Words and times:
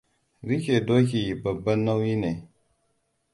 Rike 0.47 0.75
doki 0.87 1.21
babban 1.43 1.79
nauyi 1.85 2.15
ne. 2.21 2.31